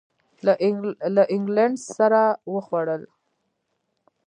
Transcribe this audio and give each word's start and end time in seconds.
له 1.15 1.23
اینګلینډ 1.31 1.77
سره 1.97 2.21
وخوړل. 2.53 3.03